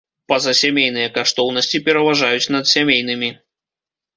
[0.31, 3.29] Пазасямейныя каштоўнасці пераважаюць над сямейнымі.